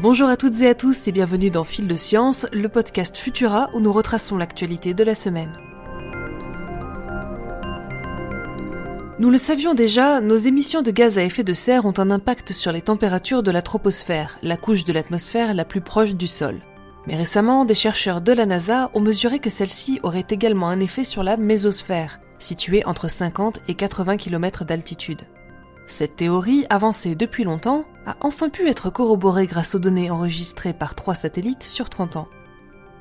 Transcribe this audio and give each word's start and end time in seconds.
Bonjour 0.00 0.28
à 0.28 0.36
toutes 0.36 0.60
et 0.62 0.68
à 0.68 0.76
tous 0.76 1.08
et 1.08 1.12
bienvenue 1.12 1.50
dans 1.50 1.64
Fil 1.64 1.88
de 1.88 1.96
Science, 1.96 2.46
le 2.52 2.68
podcast 2.68 3.16
Futura 3.16 3.68
où 3.74 3.80
nous 3.80 3.92
retraçons 3.92 4.36
l'actualité 4.36 4.94
de 4.94 5.02
la 5.02 5.16
semaine. 5.16 5.58
Nous 9.18 9.28
le 9.28 9.38
savions 9.38 9.74
déjà, 9.74 10.20
nos 10.20 10.36
émissions 10.36 10.82
de 10.82 10.92
gaz 10.92 11.18
à 11.18 11.24
effet 11.24 11.42
de 11.42 11.52
serre 11.52 11.84
ont 11.84 11.98
un 11.98 12.12
impact 12.12 12.52
sur 12.52 12.70
les 12.70 12.80
températures 12.80 13.42
de 13.42 13.50
la 13.50 13.60
troposphère, 13.60 14.38
la 14.40 14.56
couche 14.56 14.84
de 14.84 14.92
l'atmosphère 14.92 15.52
la 15.52 15.64
plus 15.64 15.80
proche 15.80 16.14
du 16.14 16.28
sol. 16.28 16.60
Mais 17.08 17.16
récemment, 17.16 17.64
des 17.64 17.74
chercheurs 17.74 18.20
de 18.20 18.32
la 18.32 18.46
NASA 18.46 18.92
ont 18.94 19.00
mesuré 19.00 19.40
que 19.40 19.50
celle-ci 19.50 19.98
aurait 20.04 20.26
également 20.30 20.68
un 20.68 20.78
effet 20.78 21.02
sur 21.02 21.24
la 21.24 21.36
mésosphère, 21.36 22.20
située 22.38 22.84
entre 22.86 23.10
50 23.10 23.62
et 23.66 23.74
80 23.74 24.16
km 24.16 24.64
d'altitude. 24.64 25.22
Cette 25.88 26.16
théorie, 26.16 26.66
avancée 26.68 27.14
depuis 27.14 27.44
longtemps, 27.44 27.86
a 28.06 28.14
enfin 28.20 28.50
pu 28.50 28.68
être 28.68 28.90
corroborée 28.90 29.46
grâce 29.46 29.74
aux 29.74 29.78
données 29.78 30.10
enregistrées 30.10 30.74
par 30.74 30.94
trois 30.94 31.14
satellites 31.14 31.62
sur 31.62 31.88
30 31.88 32.16
ans. 32.16 32.28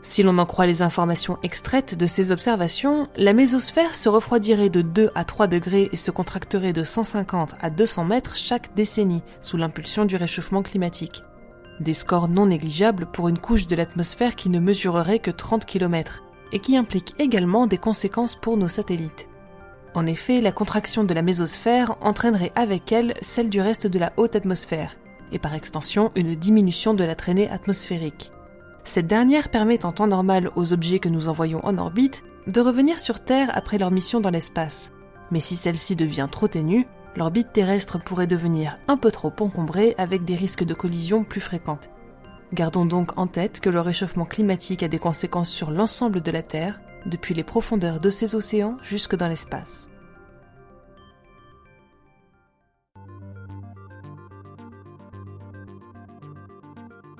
Si 0.00 0.22
l'on 0.22 0.38
en 0.38 0.46
croit 0.46 0.64
les 0.64 0.80
informations 0.80 1.36
extraites 1.42 1.98
de 1.98 2.06
ces 2.06 2.32
observations, 2.32 3.06
la 3.16 3.34
mésosphère 3.34 3.94
se 3.94 4.08
refroidirait 4.08 4.70
de 4.70 4.80
2 4.80 5.10
à 5.14 5.24
3 5.26 5.46
degrés 5.46 5.90
et 5.92 5.96
se 5.96 6.10
contracterait 6.10 6.72
de 6.72 6.82
150 6.82 7.56
à 7.60 7.68
200 7.68 8.06
mètres 8.06 8.34
chaque 8.34 8.74
décennie 8.74 9.22
sous 9.42 9.58
l'impulsion 9.58 10.06
du 10.06 10.16
réchauffement 10.16 10.62
climatique. 10.62 11.22
Des 11.80 11.94
scores 11.94 12.28
non 12.28 12.46
négligeables 12.46 13.04
pour 13.12 13.28
une 13.28 13.38
couche 13.38 13.66
de 13.66 13.76
l'atmosphère 13.76 14.36
qui 14.36 14.48
ne 14.48 14.58
mesurerait 14.58 15.18
que 15.18 15.30
30 15.30 15.66
km 15.66 16.22
et 16.52 16.60
qui 16.60 16.78
implique 16.78 17.14
également 17.18 17.66
des 17.66 17.78
conséquences 17.78 18.36
pour 18.36 18.56
nos 18.56 18.68
satellites. 18.68 19.29
En 19.94 20.06
effet, 20.06 20.40
la 20.40 20.52
contraction 20.52 21.04
de 21.04 21.14
la 21.14 21.22
mésosphère 21.22 21.96
entraînerait 22.00 22.52
avec 22.54 22.92
elle 22.92 23.14
celle 23.22 23.48
du 23.48 23.60
reste 23.60 23.86
de 23.86 23.98
la 23.98 24.12
haute 24.16 24.36
atmosphère, 24.36 24.96
et 25.32 25.38
par 25.38 25.54
extension 25.54 26.12
une 26.14 26.34
diminution 26.34 26.94
de 26.94 27.04
la 27.04 27.16
traînée 27.16 27.50
atmosphérique. 27.50 28.30
Cette 28.84 29.06
dernière 29.06 29.50
permet 29.50 29.84
en 29.84 29.92
temps 29.92 30.06
normal 30.06 30.50
aux 30.54 30.72
objets 30.72 31.00
que 31.00 31.08
nous 31.08 31.28
envoyons 31.28 31.64
en 31.64 31.76
orbite 31.78 32.22
de 32.46 32.60
revenir 32.60 32.98
sur 32.98 33.20
Terre 33.20 33.50
après 33.52 33.78
leur 33.78 33.90
mission 33.90 34.20
dans 34.20 34.30
l'espace. 34.30 34.92
Mais 35.30 35.40
si 35.40 35.56
celle-ci 35.56 35.96
devient 35.96 36.28
trop 36.30 36.48
ténue, 36.48 36.86
l'orbite 37.16 37.52
terrestre 37.52 37.98
pourrait 37.98 38.26
devenir 38.26 38.78
un 38.88 38.96
peu 38.96 39.10
trop 39.10 39.32
encombrée 39.40 39.94
avec 39.98 40.24
des 40.24 40.34
risques 40.34 40.64
de 40.64 40.74
collision 40.74 41.24
plus 41.24 41.40
fréquentes. 41.40 41.90
Gardons 42.52 42.84
donc 42.84 43.16
en 43.18 43.26
tête 43.26 43.60
que 43.60 43.70
le 43.70 43.80
réchauffement 43.80 44.24
climatique 44.24 44.82
a 44.82 44.88
des 44.88 44.98
conséquences 44.98 45.50
sur 45.50 45.70
l'ensemble 45.70 46.20
de 46.20 46.30
la 46.30 46.42
Terre 46.42 46.80
depuis 47.06 47.34
les 47.34 47.44
profondeurs 47.44 48.00
de 48.00 48.10
ces 48.10 48.34
océans 48.34 48.76
jusque 48.82 49.16
dans 49.16 49.28
l'espace. 49.28 49.88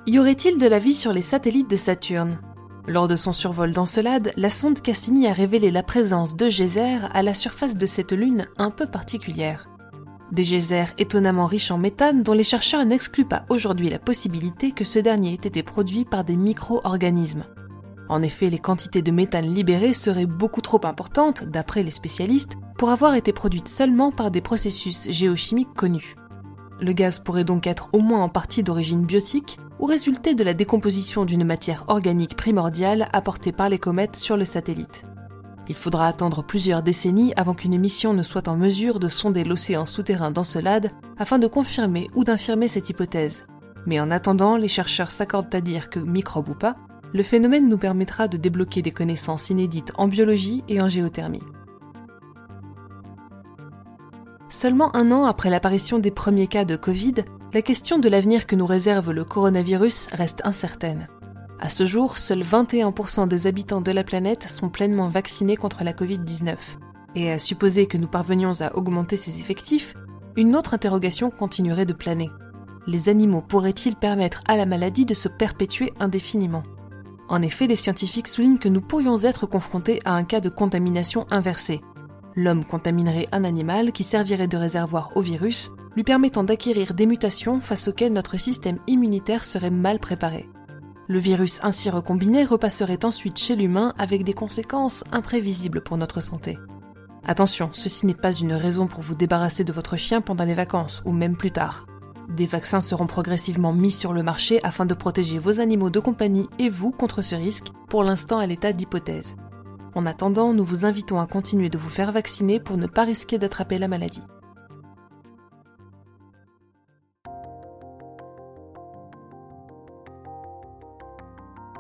Y 0.07 0.19
aurait-il 0.19 0.59
de 0.59 0.67
la 0.67 0.79
vie 0.79 0.95
sur 0.95 1.13
les 1.13 1.23
satellites 1.23 1.71
de 1.71 1.77
Saturne? 1.77 2.41
Lors 2.89 3.07
de 3.07 3.15
son 3.15 3.33
survol 3.33 3.73
d'Encelade, 3.73 4.33
la 4.37 4.51
sonde 4.51 4.81
Cassini 4.81 5.29
a 5.29 5.33
révélé 5.33 5.71
la 5.71 5.83
présence 5.83 6.37
de 6.37 6.49
geysers 6.49 7.09
à 7.13 7.23
la 7.23 7.35
surface 7.35 7.77
de 7.77 7.87
cette 7.87 8.13
lune 8.13 8.49
un 8.57 8.71
peu 8.71 8.87
particulière. 8.87 9.69
Des 10.33 10.43
geysers 10.43 10.95
étonnamment 10.99 11.47
riches 11.47 11.71
en 11.71 11.79
méthane 11.79 12.23
dont 12.23 12.33
les 12.33 12.45
chercheurs 12.45 12.85
n'excluent 12.85 13.29
pas 13.29 13.45
aujourd'hui 13.49 13.91
la 13.91 13.99
possibilité 13.99 14.73
que 14.73 14.85
ce 14.85 14.99
dernier 14.99 15.33
ait 15.33 15.47
été 15.47 15.63
produit 15.63 16.05
par 16.05 16.25
des 16.25 16.37
micro-organismes. 16.37 17.45
En 18.11 18.23
effet, 18.23 18.51
les 18.51 18.59
quantités 18.59 19.03
de 19.03 19.13
méthane 19.13 19.55
libérées 19.55 19.93
seraient 19.93 20.27
beaucoup 20.27 20.61
trop 20.61 20.85
importantes, 20.85 21.45
d'après 21.45 21.85
les 21.85 21.93
spécialistes, 21.93 22.57
pour 22.77 22.91
avoir 22.91 23.15
été 23.15 23.33
produites 23.33 23.69
seulement 23.69 24.11
par 24.11 24.33
des 24.33 24.41
processus 24.41 25.09
géochimiques 25.11 25.75
connus. 25.75 26.17
Le 26.81 26.93
gaz 26.93 27.21
pourrait 27.21 27.45
donc 27.45 27.69
être 27.69 27.89
au 27.93 28.01
moins 28.01 28.25
en 28.25 28.29
partie 28.29 28.65
d'origine 28.65 29.05
biotique 29.05 29.61
ou 29.79 29.87
résulter 29.87 30.35
de 30.35 30.43
la 30.43 30.55
décomposition 30.55 31.25
d'une 31.25 31.45
matière 31.45 31.85
organique 31.87 32.37
primordiale 32.37 33.09
apportée 33.13 33.53
par 33.53 33.69
les 33.69 33.79
comètes 33.79 34.17
sur 34.17 34.37
le 34.37 34.45
satellite. 34.45 35.05
Il 35.69 35.77
faudra 35.77 36.09
attendre 36.09 36.43
plusieurs 36.43 36.83
décennies 36.83 37.33
avant 37.37 37.55
qu'une 37.55 37.79
mission 37.79 38.13
ne 38.13 38.25
soit 38.25 38.49
en 38.49 38.57
mesure 38.57 38.99
de 38.99 39.07
sonder 39.07 39.45
l'océan 39.45 39.87
souterrain 39.87 40.33
d'Encelade 40.33 40.91
afin 41.17 41.39
de 41.39 41.47
confirmer 41.47 42.09
ou 42.17 42.25
d'infirmer 42.25 42.67
cette 42.67 42.91
hypothèse. 42.91 43.47
Mais 43.87 44.01
en 44.01 44.11
attendant, 44.11 44.57
les 44.57 44.67
chercheurs 44.67 45.13
s'accordent 45.13 45.55
à 45.55 45.61
dire 45.61 45.91
que, 45.91 46.01
microbe 46.01 46.49
ou 46.49 46.55
pas, 46.55 46.75
le 47.13 47.23
phénomène 47.23 47.69
nous 47.69 47.79
permettra 47.79 48.29
de 48.29 48.37
débloquer 48.37 48.83
des 48.83 48.91
connaissances 48.91 49.51
inédites 49.51 49.93
en 49.97 50.09
biologie 50.09 50.63
et 50.69 50.81
en 50.81 50.89
géothermie. 50.89 51.43
Seulement 54.49 54.95
un 54.97 55.13
an 55.13 55.25
après 55.27 55.51
l'apparition 55.51 55.99
des 55.99 56.11
premiers 56.11 56.49
cas 56.49 56.65
de 56.65 56.77
Covid, 56.77 57.15
la 57.53 57.63
question 57.63 57.99
de 57.99 58.09
l'avenir 58.09 58.47
que 58.47 58.57
nous 58.57 58.67
réserve 58.67 59.13
le 59.13 59.25
coronavirus 59.25 60.09
reste 60.13 60.41
incertaine. 60.45 61.09
À 61.61 61.69
ce 61.69 61.85
jour, 61.85 62.17
seuls 62.17 62.43
21% 62.43 63.29
des 63.29 63.47
habitants 63.47 63.81
de 63.81 63.93
la 63.93 64.03
planète 64.03 64.49
sont 64.49 64.71
pleinement 64.71 65.09
vaccinés 65.09 65.57
contre 65.57 65.85
la 65.85 65.93
Covid-19. 65.93 66.57
Et 67.17 67.31
à 67.31 67.39
supposer 67.39 67.87
que 67.87 67.99
nous 67.99 68.07
parvenions 68.07 68.61
à 68.61 68.77
augmenter 68.77 69.17
ces 69.17 69.41
effectifs, 69.41 69.95
une 70.37 70.57
autre 70.57 70.75
interrogation 70.75 71.31
continuerait 71.31 71.87
de 71.87 71.93
planer. 71.93 72.31
Les 72.87 73.09
animaux 73.09 73.43
pourraient-ils 73.43 73.97
permettre 73.97 74.41
à 74.47 74.57
la 74.57 74.65
maladie 74.65 75.05
de 75.05 75.15
se 75.15 75.29
perpétuer 75.29 75.93
indéfiniment? 76.01 76.63
En 77.31 77.43
effet, 77.43 77.69
les 77.69 77.77
scientifiques 77.77 78.27
soulignent 78.27 78.59
que 78.59 78.69
nous 78.69 78.81
pourrions 78.81 79.17
être 79.23 79.47
confrontés 79.47 80.01
à 80.05 80.15
un 80.15 80.25
cas 80.25 80.41
de 80.41 80.49
contamination 80.49 81.27
inversée. 81.31 81.81
L'homme 82.35 82.65
contaminerait 82.65 83.29
un 83.31 83.45
animal 83.45 83.93
qui 83.93 84.03
servirait 84.03 84.49
de 84.49 84.57
réservoir 84.57 85.11
au 85.15 85.21
virus, 85.21 85.71
lui 85.95 86.03
permettant 86.03 86.43
d'acquérir 86.43 86.93
des 86.93 87.07
mutations 87.07 87.61
face 87.61 87.87
auxquelles 87.87 88.13
notre 88.13 88.37
système 88.37 88.79
immunitaire 88.89 89.45
serait 89.45 89.71
mal 89.71 90.01
préparé. 90.01 90.49
Le 91.07 91.19
virus 91.21 91.61
ainsi 91.63 91.89
recombiné 91.89 92.45
repasserait 92.45 93.05
ensuite 93.05 93.39
chez 93.39 93.55
l'humain 93.55 93.95
avec 93.97 94.25
des 94.25 94.35
conséquences 94.35 95.05
imprévisibles 95.13 95.83
pour 95.83 95.97
notre 95.97 96.21
santé. 96.21 96.59
Attention, 97.25 97.71
ceci 97.73 98.07
n'est 98.07 98.15
pas 98.15 98.33
une 98.33 98.55
raison 98.55 98.89
pour 98.89 99.03
vous 99.03 99.15
débarrasser 99.15 99.63
de 99.63 99.73
votre 99.73 99.97
chien 99.97 100.21
pendant 100.21 100.45
les 100.45 100.55
vacances 100.55 101.03
ou 101.05 101.13
même 101.13 101.37
plus 101.37 101.53
tard. 101.53 101.87
Des 102.31 102.47
vaccins 102.47 102.81
seront 102.81 103.09
progressivement 103.09 103.73
mis 103.73 103.91
sur 103.91 104.13
le 104.13 104.23
marché 104.23 104.61
afin 104.63 104.87
de 104.87 104.95
protéger 104.95 105.39
vos 105.39 105.61
animaux 105.61 105.91
de 105.91 105.99
compagnie 105.99 106.49
et 106.61 106.69
vous 106.69 106.93
contre 106.93 107.23
ce 107.23 107.35
risque, 107.35 107.73
pour 107.89 108.05
l'instant 108.05 108.39
à 108.39 108.47
l'état 108.47 108.73
d'hypothèse. 108.73 109.35
En 109.97 110.07
attendant, 110.07 110.53
nous 110.53 110.65
vous 110.65 110.87
invitons 110.87 111.19
à 111.19 111.27
continuer 111.27 111.69
de 111.69 111.79
vous 111.79 111.89
faire 111.89 112.13
vacciner 112.13 112.61
pour 112.61 112.77
ne 112.77 112.87
pas 112.87 113.03
risquer 113.03 113.39
d'attraper 113.39 113.79
la 113.79 113.89
maladie. 113.89 114.23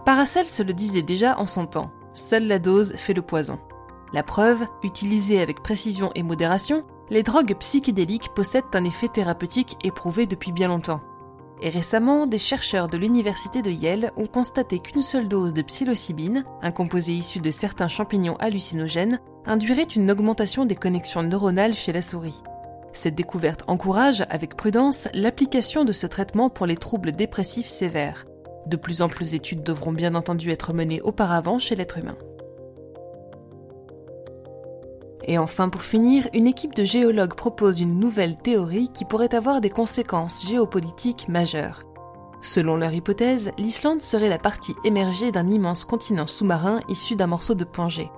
Paracels 0.04 0.46
se 0.46 0.64
le 0.64 0.72
disait 0.72 1.02
déjà 1.02 1.38
en 1.38 1.46
son 1.46 1.66
temps, 1.66 1.92
seule 2.12 2.48
la 2.48 2.58
dose 2.58 2.94
fait 2.96 3.14
le 3.14 3.22
poison. 3.22 3.60
La 4.12 4.24
preuve, 4.24 4.66
utilisée 4.82 5.40
avec 5.40 5.62
précision 5.62 6.10
et 6.16 6.24
modération, 6.24 6.84
les 7.10 7.24
drogues 7.24 7.54
psychédéliques 7.58 8.32
possèdent 8.34 8.64
un 8.74 8.84
effet 8.84 9.08
thérapeutique 9.08 9.76
éprouvé 9.82 10.26
depuis 10.26 10.52
bien 10.52 10.68
longtemps. 10.68 11.00
Et 11.62 11.68
récemment, 11.68 12.26
des 12.26 12.38
chercheurs 12.38 12.88
de 12.88 12.96
l'université 12.96 13.60
de 13.60 13.70
Yale 13.70 14.12
ont 14.16 14.26
constaté 14.26 14.78
qu'une 14.78 15.02
seule 15.02 15.28
dose 15.28 15.52
de 15.52 15.60
psilocybine, 15.60 16.44
un 16.62 16.70
composé 16.70 17.12
issu 17.12 17.40
de 17.40 17.50
certains 17.50 17.88
champignons 17.88 18.36
hallucinogènes, 18.36 19.20
induirait 19.44 19.82
une 19.82 20.10
augmentation 20.10 20.64
des 20.64 20.76
connexions 20.76 21.22
neuronales 21.22 21.74
chez 21.74 21.92
la 21.92 22.00
souris. 22.00 22.42
Cette 22.92 23.14
découverte 23.14 23.64
encourage, 23.66 24.24
avec 24.30 24.56
prudence, 24.56 25.08
l'application 25.12 25.84
de 25.84 25.92
ce 25.92 26.06
traitement 26.06 26.48
pour 26.48 26.66
les 26.66 26.76
troubles 26.76 27.12
dépressifs 27.12 27.68
sévères. 27.68 28.24
De 28.66 28.76
plus 28.76 29.02
en 29.02 29.08
plus 29.08 29.32
d'études 29.32 29.62
devront 29.62 29.92
bien 29.92 30.14
entendu 30.14 30.50
être 30.50 30.72
menées 30.72 31.00
auparavant 31.02 31.58
chez 31.58 31.76
l'être 31.76 31.98
humain. 31.98 32.16
Et 35.24 35.38
enfin, 35.38 35.68
pour 35.68 35.82
finir, 35.82 36.28
une 36.32 36.46
équipe 36.46 36.74
de 36.74 36.84
géologues 36.84 37.34
propose 37.34 37.80
une 37.80 37.98
nouvelle 37.98 38.36
théorie 38.36 38.88
qui 38.92 39.04
pourrait 39.04 39.34
avoir 39.34 39.60
des 39.60 39.70
conséquences 39.70 40.46
géopolitiques 40.48 41.28
majeures. 41.28 41.82
Selon 42.42 42.76
leur 42.76 42.92
hypothèse, 42.92 43.52
l'Islande 43.58 44.00
serait 44.00 44.30
la 44.30 44.38
partie 44.38 44.74
émergée 44.84 45.30
d'un 45.30 45.46
immense 45.46 45.84
continent 45.84 46.26
sous-marin 46.26 46.80
issu 46.88 47.16
d'un 47.16 47.26
morceau 47.26 47.54
de 47.54 47.64
Pangée. 47.64 48.10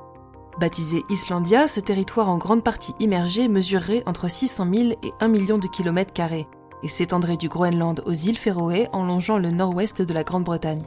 Baptisé 0.60 1.02
Islandia, 1.08 1.66
ce 1.66 1.80
territoire 1.80 2.28
en 2.28 2.38
grande 2.38 2.62
partie 2.62 2.94
immergé 3.00 3.48
mesurerait 3.48 4.02
entre 4.06 4.30
600 4.30 4.66
000 4.72 4.90
et 5.02 5.12
1 5.20 5.28
million 5.28 5.58
de 5.58 5.66
kilomètres 5.66 6.12
carrés 6.12 6.46
et 6.82 6.88
s'étendrait 6.88 7.36
du 7.36 7.48
Groenland 7.48 8.02
aux 8.06 8.12
îles 8.12 8.38
Féroé 8.38 8.88
en 8.92 9.04
longeant 9.04 9.38
le 9.38 9.50
nord-ouest 9.50 10.02
de 10.02 10.14
la 10.14 10.24
Grande-Bretagne. 10.24 10.82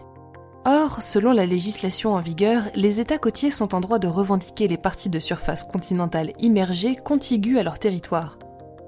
Or, 0.68 1.04
selon 1.04 1.32
la 1.32 1.46
législation 1.46 2.14
en 2.14 2.22
vigueur, 2.22 2.64
les 2.74 3.00
États 3.00 3.20
côtiers 3.20 3.52
sont 3.52 3.76
en 3.76 3.82
droit 3.82 4.00
de 4.00 4.08
revendiquer 4.08 4.68
les 4.68 4.78
parties 4.78 5.12
de 5.12 5.20
surface 5.20 5.64
continentale 5.64 6.34
immergées 6.40 6.96
contiguës 6.96 7.60
à 7.60 7.64
leur 7.64 7.78
territoire. 7.78 8.40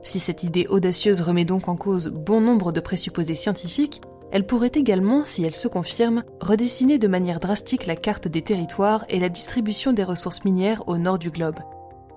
Si 0.01 0.19
cette 0.19 0.43
idée 0.43 0.65
audacieuse 0.69 1.21
remet 1.21 1.45
donc 1.45 1.67
en 1.67 1.75
cause 1.75 2.07
bon 2.07 2.41
nombre 2.41 2.71
de 2.71 2.79
présupposés 2.79 3.35
scientifiques, 3.35 4.01
elle 4.31 4.47
pourrait 4.47 4.71
également, 4.73 5.23
si 5.23 5.43
elle 5.43 5.53
se 5.53 5.67
confirme, 5.67 6.23
redessiner 6.41 6.97
de 6.97 7.07
manière 7.07 7.39
drastique 7.39 7.85
la 7.85 7.95
carte 7.95 8.27
des 8.27 8.41
territoires 8.41 9.05
et 9.07 9.19
la 9.19 9.29
distribution 9.29 9.93
des 9.93 10.03
ressources 10.03 10.45
minières 10.45 10.83
au 10.87 10.97
nord 10.97 11.19
du 11.19 11.29
globe. 11.29 11.59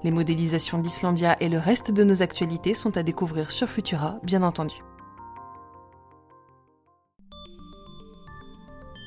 Les 0.02 0.10
modélisations 0.10 0.78
d'Islandia 0.78 1.36
et 1.40 1.50
le 1.50 1.58
reste 1.58 1.90
de 1.90 2.02
nos 2.02 2.22
actualités 2.22 2.72
sont 2.72 2.96
à 2.96 3.02
découvrir 3.02 3.50
sur 3.50 3.68
Futura, 3.68 4.20
bien 4.22 4.42
entendu. 4.42 4.76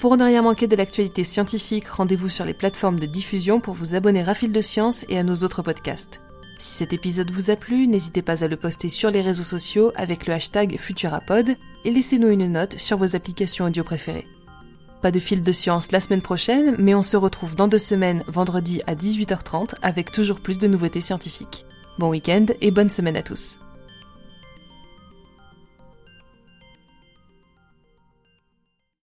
Pour 0.03 0.17
ne 0.17 0.25
rien 0.25 0.41
manquer 0.41 0.67
de 0.67 0.75
l'actualité 0.75 1.23
scientifique, 1.23 1.87
rendez-vous 1.87 2.27
sur 2.27 2.43
les 2.43 2.53
plateformes 2.53 2.99
de 2.99 3.05
diffusion 3.05 3.61
pour 3.61 3.73
vous 3.73 3.95
abonner 3.95 4.27
à 4.27 4.33
Fil 4.33 4.51
de 4.51 4.59
Science 4.59 5.05
et 5.07 5.17
à 5.17 5.23
nos 5.23 5.45
autres 5.45 5.61
podcasts. 5.61 6.19
Si 6.59 6.73
cet 6.79 6.91
épisode 6.91 7.31
vous 7.31 7.51
a 7.51 7.55
plu, 7.55 7.87
n'hésitez 7.87 8.21
pas 8.21 8.43
à 8.43 8.49
le 8.49 8.57
poster 8.57 8.89
sur 8.89 9.11
les 9.11 9.21
réseaux 9.21 9.43
sociaux 9.43 9.93
avec 9.95 10.27
le 10.27 10.33
hashtag 10.33 10.77
Futurapod 10.77 11.55
et 11.85 11.89
laissez-nous 11.89 12.27
une 12.27 12.51
note 12.51 12.77
sur 12.77 12.97
vos 12.97 13.15
applications 13.15 13.63
audio 13.63 13.85
préférées. 13.85 14.27
Pas 15.01 15.11
de 15.11 15.21
fil 15.21 15.41
de 15.41 15.51
science 15.53 15.93
la 15.93 16.01
semaine 16.01 16.21
prochaine, 16.21 16.75
mais 16.77 16.95
on 16.95 17.01
se 17.01 17.15
retrouve 17.15 17.55
dans 17.55 17.69
deux 17.69 17.77
semaines, 17.77 18.25
vendredi 18.27 18.81
à 18.87 18.95
18h30, 18.95 19.75
avec 19.81 20.11
toujours 20.11 20.41
plus 20.41 20.59
de 20.59 20.67
nouveautés 20.67 20.99
scientifiques. 20.99 21.65
Bon 21.97 22.09
week-end 22.09 22.47
et 22.59 22.71
bonne 22.71 22.89
semaine 22.89 23.15
à 23.15 23.23
tous. 23.23 23.57